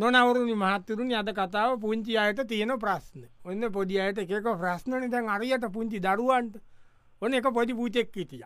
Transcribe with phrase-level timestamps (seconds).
[0.00, 3.22] නොනවරුණි මහත්තරුණි අද කතාව පුංචි අයට තියෙන ප්‍රශ්න.
[3.44, 6.56] ඔන්න පොඩි අයට එකක ප්‍රශ්නන දැන් අරියට පුංචි දරුවන්ට.
[7.22, 8.44] ඔන්න එක පොඩි පුචෙක් හිටිය.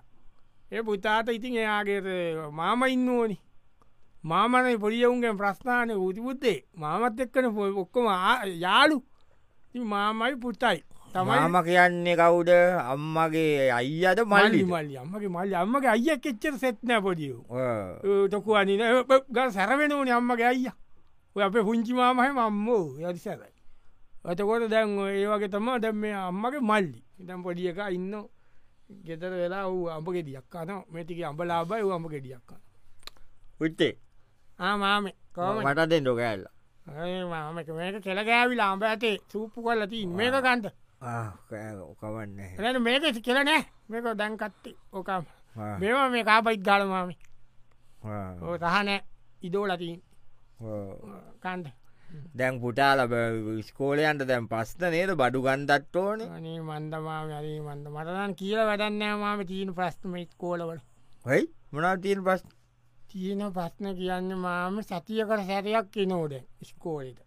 [0.72, 3.36] ඒ පුතාට ඉතින් එයාගේ මාම ඉන්න ඕනි
[4.24, 7.46] මාමන පොඩියවුන්ගේ ප්‍රශ්නානය ූතිබුද්දේ මාමත් එක්කන
[7.82, 8.06] ඔක්කොම
[8.64, 8.98] යාලු
[9.92, 10.80] මාමයි පුටයි
[11.14, 12.50] තමයි මම කියන්නේ කවුද?
[12.92, 14.96] අම්මගේ අයියද මල්ලි මල්ලි.
[15.02, 15.54] අම්මගේ මල්ලි.
[15.54, 17.44] අම්මගේ අයිය කෙච්චර සෙත්නෑ පොඩියෝ.
[18.30, 18.82] තොකු අනින
[19.30, 20.72] ගල් සැරවෙන ඕන අම්මගේ අයිය
[21.36, 22.86] ඔය අපේ පුංචි මාමහ මම්මෝ.
[23.00, 23.54] යදි සැරයි
[24.24, 27.00] ඇතකොට දැන් ඒ වගේ තම දැම් මේ අම්මගේ මල්ලි.
[27.20, 28.14] ඉතම් පොඩිය එක ඉන්න.
[29.06, 32.60] ගෙතර වෙලා වූ අඹ ගෙඩියක්කාන මේටික අඹලාබයි වූ අඹ ගෙඩියක්කාන
[33.58, 33.94] පුත්තේ
[34.58, 35.04] ආමාම
[35.64, 36.44] මට දෙන්න කෑල්ල
[37.30, 40.66] මාමක මේක කෙළගෑවිලා අඹ ඇතේ සූප්පු කොල්ලති මේක කන්ට
[42.00, 42.38] කවන්න.
[42.58, 45.24] එ මේක කියලනෑ මේක දැන්කත්ති ඕකම්
[45.80, 47.10] මේවා මේ කාපයිත් ගාලමාම
[48.62, 49.00] සහනෑ
[49.42, 49.96] ඉදෝලතින්
[51.44, 51.68] කන්ට
[52.38, 53.00] දැන් පුටාල
[53.68, 55.14] ස්කෝලයන්ට දැන් පස්න නේද?
[55.20, 56.20] බඩු ගන්දත් ඕන.
[56.30, 57.86] අනේ මන්දමාම අරී මන්ද.
[57.94, 60.78] මටදන් කියල වැඩන්නෑ මාම තියන ප්‍රස්්මයිත් කෝලවල
[61.26, 61.48] හයි?
[61.72, 62.44] මොනා තීන් පස්
[63.10, 66.32] තියෙන ප්‍රශ්න කියන්න මාම සතියකට සැරයක් කිනෝද
[66.68, 67.18] ස්කෝලට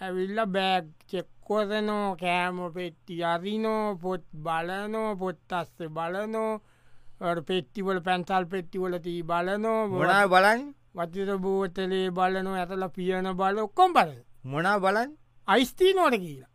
[0.00, 6.52] ඇවිල්ල බෑග් චෙක්කොසනෝ කෑම පෙට්ටි අරිනෝ පොත් බලනෝ පොත් අස්සේ බලනෝ
[7.48, 10.62] පෙට්ටිවල පැන්සල් පෙට්ටිවල තිී බලනෝ මොනා බලන්
[10.94, 14.10] වචර බෝතලේ බලනෝ ඇතල පියන බල ඔක්කොම් බල
[14.44, 15.10] මොනා බලන්
[15.48, 16.50] අයිස්තී නොට කියලා.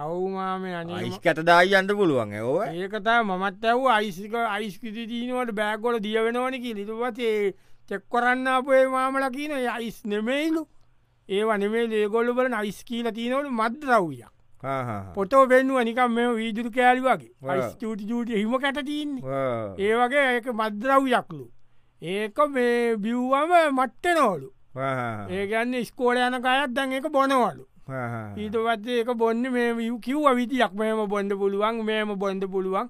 [0.00, 6.18] අවුමාම අනේ අයිස් කැටදායි අන්ට පුළුවන් ඕ ඒකතා මත් ඇව අයිසික අයිස්කෘති තිීනවට බෑගොල දිය
[6.26, 7.54] වෙනවනකි ලිතුවතේ
[7.88, 10.62] චෙක්කොරන්න අපේ මාමල කියන අයිස් නෙමෙයිලු.
[11.28, 14.30] ඒවා නෙමේ ඒගොල්ල බල අයිස් කියීල තියනවට මද්‍රව්යක්
[15.14, 17.32] පොටෝ පෙන්නුව නිකම් මෙ වීදුරු කෑලි වගේ.
[17.80, 19.22] චූටි චූට හිම කැට තියන්නේ
[19.78, 21.44] ඒ වගේ ඒක මද්‍රව්යක්ලු
[22.04, 24.48] ඒක මේ බිව්වම මට්ටනෝලු
[25.36, 27.64] ඒගන්න ස්කෝල යන අයත් දැන් එක බොනවලු.
[28.36, 30.72] ඊට පත්ේ ඒක බොන්න මේ විව් කිව්ව විදියක්.
[30.74, 32.88] මෙම බොන්ඩ පුළුවන් මෙම බොන්ඩ පුළුවන්.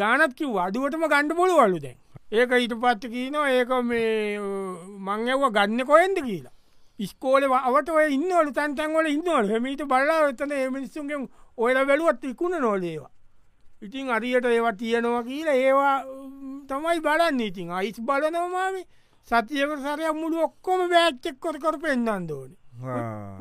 [0.00, 1.98] ගානත් කිව් අඩුවටම ගණ්ඩ පුළුවලු දැන්.
[2.30, 6.54] ඒක ඊට පත්ත කියනවා ඒක මේ මං ඇව ගන්න කොයෙන්ද කියලා.
[6.98, 9.50] ඉස්කෝල අවට ඉන්නවල තැන්තැන්වල ඉන්නවල.
[9.54, 13.10] හෙමීට බල්ලා එතන එමිනිස්සුන්ගේ ඔයල වැලුවත් ඉකුණ නොලේවා
[13.82, 15.96] ඉතින් අරියට ඒවා තියෙනවා කියලා ඒවා
[16.70, 17.70] තමයි බලන්න ඉතින්.
[17.78, 18.76] අයිස් බලනවමාම
[19.28, 22.50] සතියක සරයක් මුළු ඔක්කොම බෑච්චෙක් කොට කර පෙන්න්න දෝන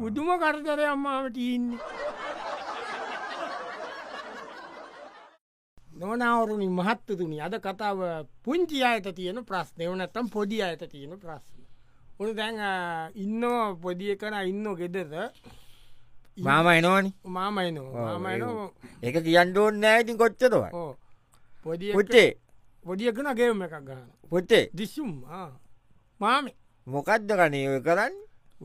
[0.06, 1.80] උදුම කරදර අම්මාවට ඉන්නේ.
[6.00, 8.00] නොනවරුණි මහත්තතුනි අද කතාව
[8.44, 11.62] පුංචි අයට තියෙන ප්‍රශ්නය වනත්තම් පොඩි අයට තියෙන ප්‍රශ්න.
[12.22, 12.58] උන දැන්
[13.24, 15.14] ඉන්නවා පොදිය කන ඉන්න ගෙදර.
[16.38, 18.69] මාම එනෝනි මාමයිනවා මාමයින
[19.08, 20.72] එක කියන්න ඕන්න නෑඉතින් කොච්චතවයි
[21.66, 22.30] පොදිය පුත්තේ
[22.85, 25.12] පොදියකන ගේම එකක් ගන්න පුත්තේ දිස්සුම්
[26.19, 26.46] මාම.
[26.88, 28.13] මොකක්ද කනේ ඔය කරන්න?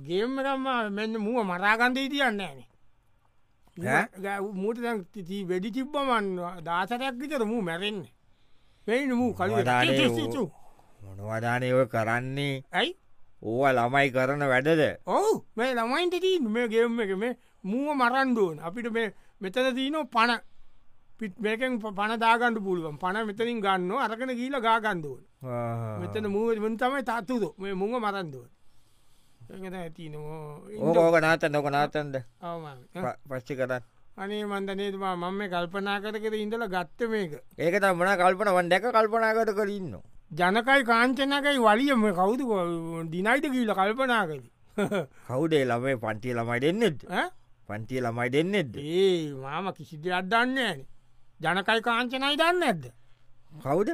[0.07, 2.69] ගේම එකම මෙන්න මුව මරාගන්තේ තියන්න ෑනේ
[4.53, 6.27] මූට දැ වැඩි තිබ්බමන්
[6.65, 8.01] දාසරයක් විතර මූ මැරෙන්න.
[8.87, 9.55] පෙයින මූ කලු
[11.01, 12.65] මොනවදානය ඔය කරන්නේ?
[12.73, 12.97] ඇයි?
[13.43, 14.83] ඕව ළමයි කරන වැඩද?
[15.07, 15.33] ඔවු.
[15.57, 20.41] මේ ළමයින්ට තිී මේ ගෙම් එක මේ මූුව මරන්දුවන් අපිට මේ මෙතන දීනෝ පණ
[21.21, 22.97] පිත් මේකෙන් පණ දාගන්නඩ පුළුවන්.
[23.03, 25.23] පණ මෙතනින් ගන්න අරකන ගීල ගාගන්දුවන්
[26.03, 28.49] මෙතන මූුවන් තමයි තත්තුද මේ මුංග මරන්දුවන්
[29.51, 32.17] ඒකත ඇතිනවා ඕක නාත නොක නාතන්ද
[33.31, 33.83] පච්චි කරන්න.
[34.17, 37.33] අනේ මන්දනේතුමා මම මේ කල්පනා කරකර ඉඳල ගත්ත මේක.
[37.59, 39.95] ඒක තමන කල්පන වන් දැක කල්පනාකට කරන්න
[40.39, 42.45] ජනකයි කාංචනකයි වලියම කවුතු
[43.13, 44.41] දිනයිට කියීල කල්පනා කර?
[45.29, 45.97] කවුඩේ ළමයි?
[46.05, 46.99] පන්තිය ළමයි දෙන්නෙත්
[47.69, 50.81] පන්තිය ළමයි දෙන්නෙද ඒ මාම කිසිද අදන්න ෑන
[51.41, 52.85] ජනකයි කාංචනයි දන්න ඇද්ද
[53.63, 53.91] කවුද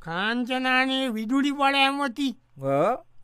[0.00, 2.28] කාංචනානේ විදුලි පල ඇමති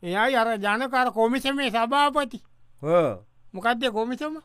[0.03, 2.39] එයයි අර ජනකර කොමිසමේ සභාපති
[3.53, 4.37] මොකක්ද කොමිසම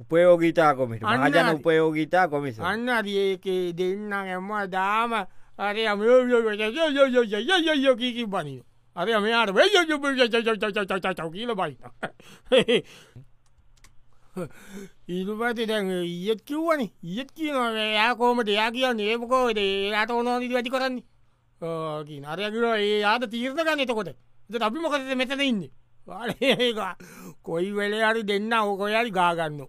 [0.00, 1.54] උපයෝගීතා කොමිට හරි.
[1.54, 5.12] උපයෝගීතා කොමිස අන්න අරිඒකේ දෙන්න එම දාම
[5.58, 6.20] අරය අමයෝ
[15.08, 16.88] ඉරුපති දැන් ඊයත් කිව්වන.
[17.04, 21.04] ඊයත් කියනව යා කෝමට යා කියන්න ඒමකෝට ඒයාට ඕනෝනිදි වැඩි කරන්නේ.
[22.06, 24.12] කියන අරයකිර ඒ යාද තීර්ත ගන්න එතකොට.
[24.48, 25.62] එත අපි මොකද මෙතන ඉන්න?
[27.42, 29.60] කොයි වෙලේ හරි දෙන්න ඕකොයාරි ගාගන්න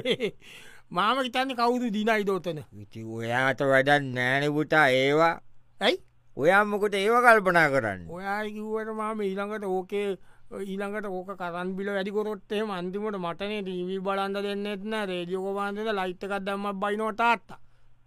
[0.96, 2.60] මාම හිතන්න කවුරු දිනයි දෝතන?
[2.72, 5.34] ඉති ඔයාට වැඩන් නෑනබුටා ඒවා.
[5.80, 5.98] ඇයි?
[6.36, 8.04] ඔයාම්මකොට ඒව කල්පනා කරන්න?
[8.08, 10.16] ඔයා කිව්වට මාම ඊළඟට ඕකේ
[10.50, 17.20] ඊළඟට ඕක කරන් බිල වැඩිකොරොත්තේ අන්තිමට මටනේ ටීවී බලන්ද දෙන්න එත්න රේඩියෝකවාන්දද ලයිට්කක් දම්ම බයිනෝට
[17.22, 17.60] අත්තා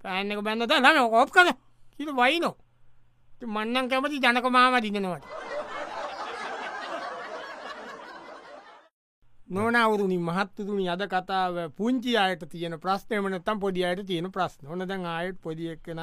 [0.04, 1.50] පැන්න එක බැන්නත නම ඔප් කර
[1.98, 2.56] කිට බයිනෝ.
[3.46, 5.26] මන්නන් කැමති ජනක මාම දිනනවට.
[9.50, 14.66] නොනවරුණි මහත්තුරුණි අද කතාව පුංචි අයට තියෙන ප්‍රශ්නයමනත්තම් පොඩි අයට තියෙන ප්‍රශ්න.
[14.68, 16.02] ඕන දැන් ආයට පොඩියෙක්කෙන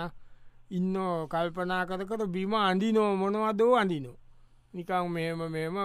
[0.71, 0.97] ඉන්න
[1.33, 4.17] කල්පනා කර බිම අඳිනෝ මොනවදෝ අඳිනෝ.
[4.79, 5.77] නිකං මෙම මෙම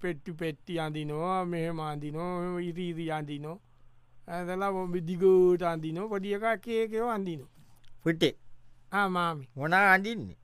[0.00, 3.58] පෙට්ටි පෙට්ටි අඳිනවා මෙහෙම අඳිනෝ ඉරීරී අඳිනෝ
[4.28, 7.50] ඇදලා බිදිගෝට අඳිනෝ පොඩිය එක කේකෝ අඳිනෝ
[8.04, 8.34] පුටේ
[9.08, 9.48] මාමි.
[9.56, 10.36] මොනා අඳින්නේ?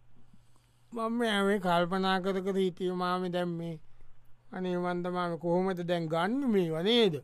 [0.92, 3.74] මම ඇේ කල්පනා කර කර හිටිය මාමි දැම්මේ
[4.52, 7.14] අනේ වන්දමාම කොහොමද දැන් ගන්න මේ වනේද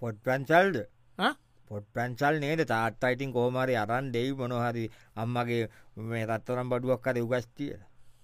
[0.00, 0.76] පොට් පැන්සල්ද?
[1.70, 2.60] පොට් පැන්සල් නේද?
[2.64, 4.84] තාත් අයිතින් කෝමරි අරන් දෙයි මොනහරි
[5.16, 5.62] අම්මගේ
[6.08, 7.72] මේ රත්වරම් බඩුවක් කර උගස්තිය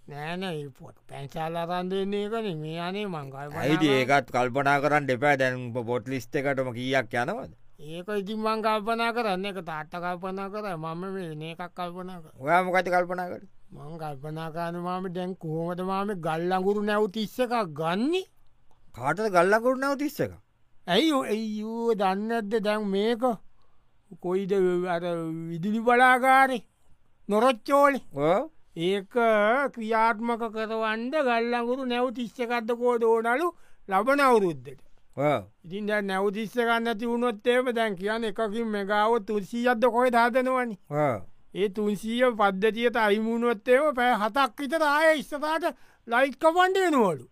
[0.09, 0.45] නෑන
[0.79, 6.35] පොට පැංචාල අරන්දන්නේ කන මේ අනේ ඇයිට මංගල් ඒකත් කල්පනා කරන්න දෙපෑ දැන් පොට් ලිස්ට
[6.41, 7.53] එකටම කියක් යනවද?
[7.91, 9.45] ඒක ඉතින් මං කල්පනා කරන්න.
[9.51, 10.67] එක තාත්ත කල්පනා කර.
[10.77, 12.33] මම මේ එකක් කල්පනා කර.
[12.45, 13.43] ඔයා මොකති කල්පනා කර?
[13.77, 18.15] මං කල්පනා කාන මාම දැන් කෝමට මාම ගල්ලඟුරු නැව් තිස්ස එකක් ගන්න?
[18.97, 20.33] කාටද ගල්ලකුරු නැව තිස්ස එක
[20.87, 23.23] ඇයි ඇයූ දන්න ඇද්ද දැන් මේක
[24.21, 24.53] කොයිද?
[24.95, 25.03] අර
[25.51, 26.59] විදිලි බලාගාරය
[27.29, 28.01] නොරොච්චෝලි.
[28.15, 29.11] ඕ ඒක
[29.71, 33.49] ක්‍රියාත්මක කරවන්ඩ ගල්ලඟුරු නැව් තිස්සකක්ද කෝ දෝනලු
[33.89, 34.81] ලබන අවුරුද්ධට
[35.65, 40.79] ඉතින් දැ නැවතිස්ස ගන්න තිවුණොත්තේම දැන් කියන්න එකකින් මෙගාව තුන්සීයද්ද කොයි දාතනවනි
[41.55, 45.69] ඒ තුන්සීය පද්ධතියට අයිමුණොත්තේම පැය හතක් විතර ආය ඉස්සතාට
[46.09, 47.29] ලයිට්ක පන්ඩෙනවලු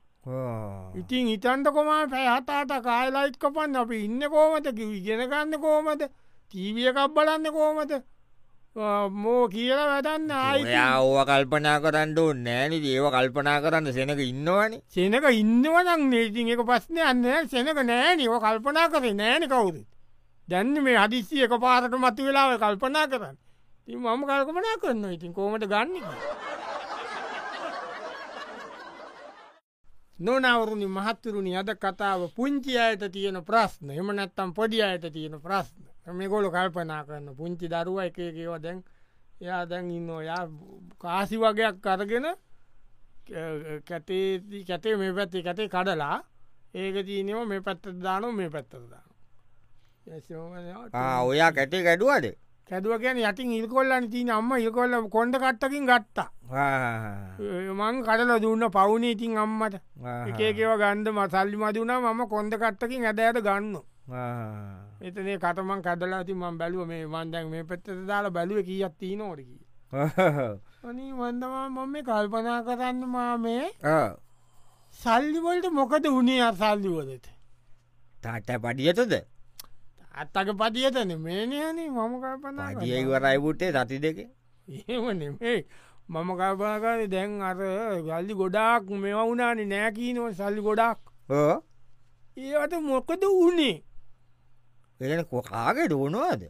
[0.95, 6.05] ඉතින් හිතන්ට කොමා පැහතාට කාය ලයිට්ක පන්න අපි ඉන්න කෝමට ඉගෙන ගන්න කෝමට
[6.55, 8.03] තීවිය එකක් බලන්න කෝමට
[8.77, 10.31] මෝ කියලා වැදන්න
[11.03, 14.79] ඕව කල්පනා කරන්න නෑනි ඒව කල්පනා කරන්න සෙනක ඉන්නවනි.
[14.87, 19.83] සෙනක ඉන්නවනක් නේතින් එක පස්්නය අන්න සෙනක නෑනව කල්පනා කරේ නෑන කවුද?
[20.49, 23.37] දැන්න මේ හදිස්සි එක පාරට මතු වෙලාව කල්පනා කරන්න.
[23.87, 25.99] ති මම කල්පනා කරන්න ඉතින් කෝමට ගන්න
[30.19, 33.91] නොනවරුණි මහත්තුරුණි අද කතාව පුංචි අයට තියෙන ප්‍රශ්න.
[33.91, 38.83] එම නැත්තම් පොඩි අයට තියෙන ප්‍රශ්න මේ ගොල කල්පනා කරන්න පුංචි දරුව එකකව දැන්
[39.41, 40.43] එයා දැන් ඉන්න යා
[40.99, 42.27] කාසි වගේයක් කරගෙන
[43.85, 46.19] කැතේ කැතේ මේ පැත්තේ කැතේ කඩලා
[46.75, 49.09] ඒක තියනව මේ පැත්ත දාන මේ පැත්තර දාන
[51.23, 52.27] ඔයා කැටේ කැඩුවද
[52.71, 56.29] කැදුව කියන යටින් ඉල්කොල්ලන්න තින අම්ම ඉල්කොල්ල කොඩ කට්ටකින් ගත්තා
[57.73, 59.75] මං කඩල දුන්න පවුනේ ඉතින් අම්මට
[60.29, 63.75] එකේකව ගන්ඩ මසල්ලි මදුනා මම කොන්ද කට්ටකින් ඇදයට ගන්න
[64.11, 69.59] එතනේ කටමන් කදලා ති මං බැලුව මේ මන්දැන් මේ පැත්තට දාලා බැලුව කියත් තිී නෝටකි
[70.89, 73.67] අනී වන්දවා මම මේ කල්පනා කරන්න මා මේ
[75.01, 77.27] සල්ලිවලට මොකද උනේ අසල්ලිවලට
[78.23, 79.13] තාට පඩියතද
[80.13, 84.19] අත්තක පතියතන මේනයනේ මම කල්පනා පඩියවරයිබුටේ සති දෙක.
[84.69, 85.31] ඒමනේ
[86.09, 87.61] මම කල්පනාකාර දැන් අර
[88.09, 90.99] ගල්ලි ගොඩාක් මෙව වුණනි නෑකීනව සල්ලි ගොඩක්.
[92.37, 93.77] ඒවට මොකද වුණේ
[95.01, 96.43] එන කොකාගේ දෝනවාද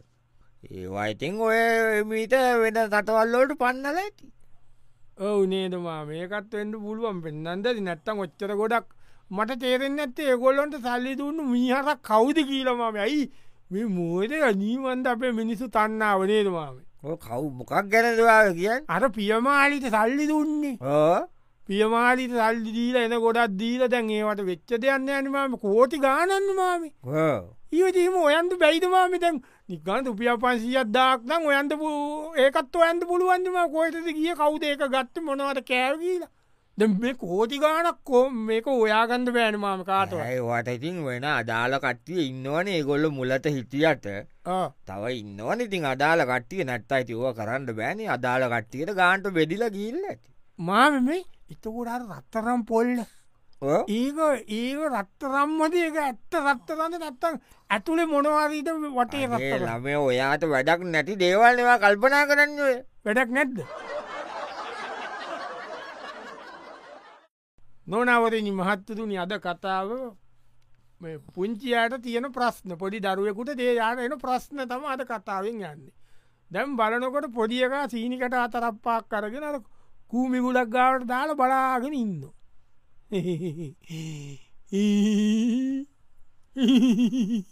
[0.69, 4.25] ඒවයිතින් ඔය මීට වෙන තටවල්ලෝට පන්නල ඇති.
[5.27, 7.21] ඔවු නේදමා මේකත් වෙන්ඩ පුළුවන්.
[7.25, 8.87] පෙන්න්නන්දද නැත්තම් ඔච්චර ගොඩක්
[9.31, 13.23] මට තේරෙන් ඇත්තේ ඒගොල්ලොන්ට සල්ලි දුන්නු මිහරක් කවුද කියලමම ඇයි?
[13.71, 14.31] මේ මෝද
[14.61, 16.75] නීවන්ද අපේ මිනිස්සු තන්නාව නේදමාම
[17.25, 18.83] කව් මොකක් ගැනදවා කියන්න?
[18.95, 20.75] අර පියමාලිට සල්ලි දුන්නේ.
[21.67, 26.53] පියමාලිට සල්ලි දීල එන ගොඩක් දීල දැන් ඒවට වෙච්ච දෙයන්න ඇනවාම කෝටි ගානන්න
[27.71, 29.37] ඒවටීම ඔයන්ට බැයිදමාමි දැන්?
[29.69, 31.73] නිකන් උපිය පන්සිියත් දාක් නම් ඔයන්ට
[32.43, 35.25] ඒකත් ඔයන්ට පුළුවන්දම කොයටද කිය කවුද ඒක ගත්ත?
[35.27, 36.31] මොනවට කෑවගීලා
[36.77, 42.71] ද මේ කෝටි ගානක් කෝ මේක ඔයාගන්ද බෑනමාම කාටව ඒවාට ඉතින් වෙන අදාල කට්ටිය ඉන්නවන
[42.75, 44.07] ඒගොල්ල මුලට හිටියට.
[44.89, 48.07] තව ඉන්නවන ඉතින් අදාල කට්ටිය නැත්ත අයිතිව කරන්න බෑනි.
[48.15, 50.27] අදාල කට්ටියට ගාන්ට බෙදිල ගිල්ල ඇති.
[50.59, 51.23] මාම මේ?
[51.53, 52.95] එතකොඩට රත්තරම් පොල්ල
[53.61, 54.17] ඒක
[54.49, 57.35] ඒක රත්තරම්මද ඒක ඇත්ත රත්තරන්න නැත්තම්
[57.69, 59.27] ඇතුළේ මොනවාරීට වටේ
[59.59, 62.57] ළමේ ඔයාට වැඩක් නැති දේවල්නවා කල්පනා කරන්න
[63.05, 63.61] වැඩක් නැද්ද
[67.87, 69.93] නොනවරනි මහත්තතුනි අද කතාව
[71.29, 75.93] පුංචියට තියෙන ප්‍රශ්න පොඩි දරුවෙකුට දේ යාට එන ප්‍රශ්න තම අද කතාවෙන් යන්නේ
[76.51, 79.63] දැම් බලනකොට පොඩියක සීනිකට අතරප්පාක් කරගෙන අර
[80.09, 82.21] කූමි ගුලක් ගාවට දාල බලාගෙන ඉන්න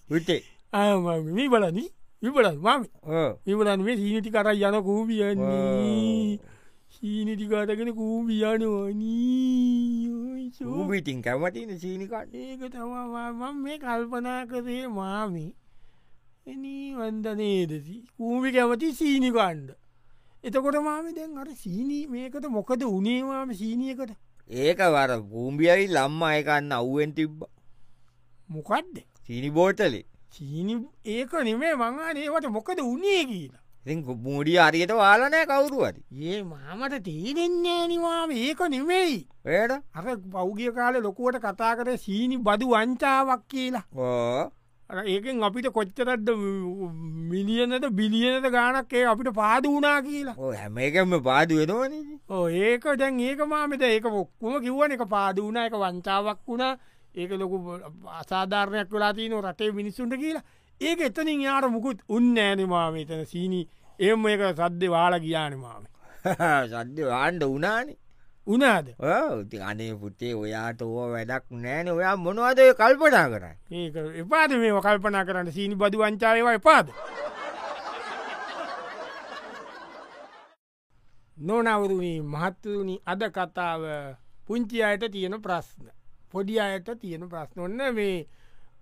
[0.10, 0.44] විටේ.
[1.34, 1.86] මේ බලනි
[2.24, 2.58] විබලන්.
[2.58, 2.84] මම.
[3.46, 6.40] ඉවලන් මේ සීනිටි කර යන කූබියන්නේ
[6.90, 9.10] සීනිටිකාටගෙන කූබියනවනී
[10.66, 15.46] ූබිටින් කැමතින සීනිකට ඒක තමා මේ කල්පනා කරේ මාමි.
[16.48, 19.70] එනී වන්දනේදසි කූමි කැමති සීනිකණ්ඩ
[20.44, 24.12] එතකොට මාමි දැන් අර සීනී මේකට මොකද උනේවාම සීනියකට
[24.50, 27.44] ඒක වර භූම්බියයි ලම්ම අයකන්න අව්ුවෙන් තිබ්බ?
[28.50, 30.06] මොකක්ද සීනි බෝතලේ.
[30.34, 30.74] චීනි
[31.06, 33.62] ඒක නෙමේ මංගා ඒවට මොකද උනේ කියලා.
[33.86, 39.20] ඉ මූඩිය අරියට වාලනෑ කවුරුවරි ඒ මාමට තීරෙන්නේ නිවාම ඒක නෙමෙයි.
[39.46, 43.86] ඒට අර පෞගිය කාලෙ ලොකුවට කතා කර සීනි බදු වංචාවක් කියලා.
[45.06, 46.30] ඒකෙන් අපිට කොච්චරද්ද
[47.32, 50.36] මිලියනද බිලියනද ගානක් ඒ අපිට පාද වනා කියලා.
[50.58, 51.94] හැම එකම පාදු වෙනවන.
[52.08, 56.78] ඕ ඒක දැන් ඒක මාමත ඒක ඔක්කුම කිව්වන එක පාද වුණ එක වංචාවක් වුණා.
[57.16, 57.58] ඒක ලොකු
[58.20, 60.44] අසාධාරණයක් වෙලා තියන රටේ මිනිස්සුන්ට කියලා.
[60.82, 63.66] ඒක එතනින් යාට මුකුත් උන්න ෑනමාම එතන සීනී.
[64.00, 65.84] එම එක සද්‍ය වාල ගියානමාම
[66.72, 67.98] සද්‍ය වාන්ඩ උනානේ.
[68.48, 68.88] උනාද?
[69.00, 74.72] ඕති අනේ පුතේ ඔයාට ඕ වැඩක් නෑන ඔයා මොනවද ඔය කල්පනා කරයි ඒක එපාද මේ
[74.80, 75.52] කල්පනා කරන්න?
[75.52, 76.88] සීනි බදු වංචායවා එපාද
[81.40, 83.82] නොනවරුණී මහත්තරුණි අද කතාව
[84.48, 85.86] පුංචි අයට තියෙන ප්‍රශ්න.
[86.32, 87.60] පොඩි අයට තියෙන ප්‍රශ්න.
[87.60, 88.28] ඔන්න මේ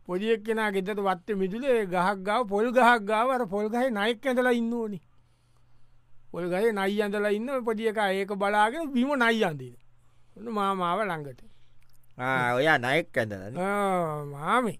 [0.07, 4.99] පොඩියක් කෙන ගෙතට වත්ත මිදුලේ ගහක් ගාව පොල් ගහක් ගාවර පොල්ගහහි නයික් ඇඳලා ඉන්න ඕනි
[6.31, 9.75] පොල්ගහේ නයි අඳලා ඉන්න පොඩිය එක ඒක බලාගෙන බිම නයි අන්දින
[10.37, 11.41] ඔන්න මාමාව ළඟට.
[12.57, 13.59] ඔයා නයෙක් ඇඳල
[14.33, 14.79] මාමේ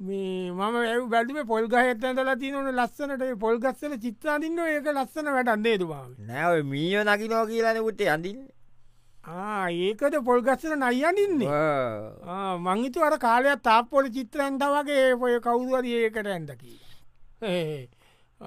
[0.00, 3.24] මේ මම ඇ බැඩිම පොල්ගහ ඇත්තැඳලා තියනන ලස්සනට.
[3.40, 8.46] පොල්ගස්සල චිත්‍රාදින්න ඒක ලස්සන වැඩන්දේතු මාම නැව මීෝ නකිනෝ කියලන පුටේ අඳින්න.
[9.24, 11.50] ඒකට පොල්ගස්සල නයියනින්නේ
[12.66, 16.74] මංහිතු අර කාලයක් තාප්පොල චිත්‍රන්ට වගේ පොය කවුදුවර ඒකට ඇන්දකි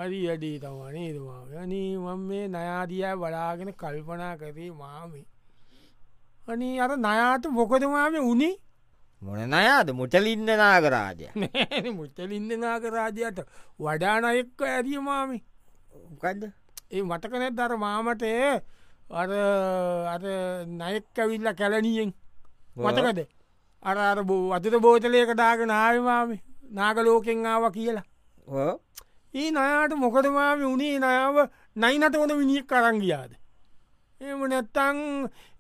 [0.01, 5.25] අරි අඩී තමනේ දවා යනී මං මේ නයාදිය බලාගෙන කල්පනා කරේ මාමේ.
[6.48, 8.55] අනී අර නයාට මොකදමාම උනේ
[9.22, 11.28] මොන නයාද මුටලින්ද නාගරාජය?
[11.98, 13.40] මුත්තලින්ද නාගරාජයට
[13.80, 15.38] වඩානයෙක්ක ඇරිය මාමි.
[16.22, 16.44] කක්ද
[16.92, 18.24] ඒ මටකනෙත් දර මාමට
[19.22, 19.30] අර
[20.13, 20.24] අර
[20.80, 22.13] නයෙක්කවිල්ල කැලනියෙන්
[22.78, 23.20] මතකද?
[23.84, 24.20] අර අර
[24.56, 26.38] අතට බෝතලයක දාගෙන ආයමාමි
[26.72, 28.08] නාගලෝකෙන් ආව කියලා.
[29.34, 31.38] ඒ නයාට මොකදමාමි උනේ නයාව
[31.75, 33.32] නයිනට ඕන විනිියක් කරංගියාද
[34.22, 34.98] එම නැත්තං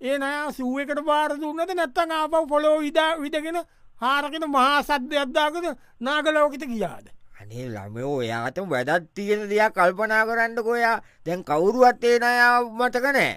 [0.01, 3.59] ඒ නයා සුවකට පාර දුන්නද නැත්තං ආපව පොලෝ විදා විදගෙන
[4.01, 5.65] හාරගෙන මහා සද්‍ය අද්දාකද
[5.99, 7.07] නාගලෝකිත කියාද
[7.41, 13.33] අනේ ළමයෝ ඔයාට වැඩත් තියෙන දෙයක් කල්පනා කරන්න කොයා දැන් කවුරුවත් ඒ නයා මටක නෑ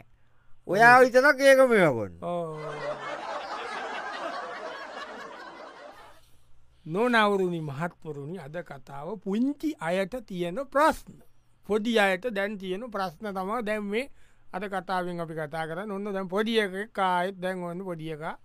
[0.66, 2.14] ඔයා විතනක් ඒක මෙයකොන්න
[6.86, 11.16] නොනවරුණි මහත්වරුණි අද කතාව පුංචි අයට තියෙන ප්‍රශ්න.
[11.68, 14.10] පොඩි අයට දැන් තියෙන ප්‍රශ්න තම දැම් මේ
[14.54, 18.38] අද කතාවෙන් අපි කතා කර ඔන්න දැන් පොඩිය කායෙත් දැන් ඔන්න පොඩිය එක.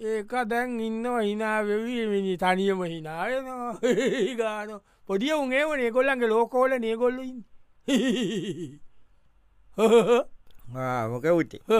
[0.00, 3.46] ඒක දැන් ඉන්න හිනාවෙවී තනියම හිනාවෙන
[4.40, 4.80] ගාන.
[5.06, 7.44] පොඩිය උගේ වනේ ගොල්ලන්ගේ ලෝකෝල නේගොල්ලඉන්න
[11.10, 11.60] මොක උටේ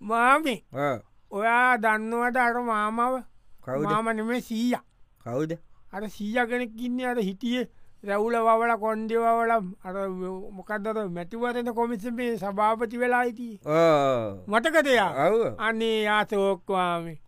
[0.00, 0.64] මාමි
[1.30, 3.22] ඔයා දන්නවට අර මාමාව?
[3.66, 4.76] මාමනම සීය.
[5.24, 5.58] කවුද?
[5.92, 7.68] අර සීය කෙනෙක් ඉන්න අර හිටියේ
[8.04, 9.96] රැවුල වවල කොන්්ඩවවල අර
[10.56, 13.54] මොකක්දර මැතිවරන කොමිසමේ සභාපති වෙලා හිටිය
[14.46, 15.10] මටකතයා
[15.58, 15.98] අන්නේ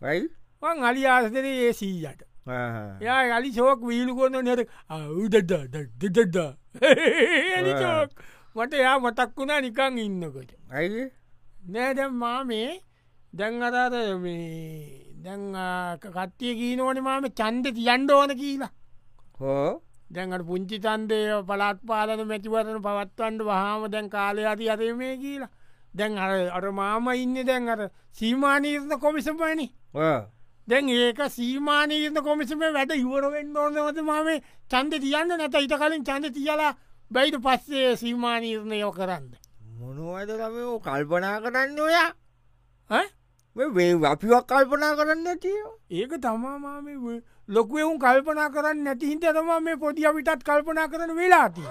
[0.02, 0.28] වයි
[0.62, 2.22] වන් අලි ආසතරේ ඒ සීයට.
[3.00, 5.36] යා අලි ශෝක් වීලු කොන්න නර අවුදද
[6.02, 6.38] දෙදද
[8.56, 10.50] මට යා මතක් වුණා නිකං ඉන්නකොට.
[10.70, 11.04] ඇයි
[11.72, 12.70] නෑදැම් මාමේ
[13.34, 13.94] දැන් අරාද
[15.24, 15.42] දැන්
[16.04, 18.72] කට්ටිය කීනෝන මාම චන්ද තියන්ඩ ඕන කියලා.
[19.40, 19.70] හෝ
[20.10, 25.50] දැන්ට පුංචි තන්දය පලත් පාලන මැතිවරන පවත්වන්ට වහාම දැන් කාලය අති අතේ මේ කියලා.
[25.94, 27.80] දැන් අර අර මාම ඉන්න දැන් අර
[28.12, 29.66] සීමානීර්ණ කොමිසපනි
[30.68, 35.54] දැන් ඒක සීමානීර්ණ කොමිසම වැඩ ඉවරවෙන්න ඕනවත මාමේ චන්ද තියන්න නැත.
[35.56, 36.72] ඉට කලින් චන්ද තියලා
[37.10, 39.30] බයිට පස්සේ සීමානීර්ණයෝ කරන්න?
[39.78, 42.10] මොනුවද තමෝ කල්පනා කරන්න ඔයා?
[43.56, 46.86] වේ අපිවක් කල්පනා කරන්න තිය ඒක තමාමාම
[47.50, 51.70] ලොකුවවුන් කල්පනා කරන්න නැතිහින්ට තමා මේ පොඩිය විටත් කල්පනා කරන වෙලාතිය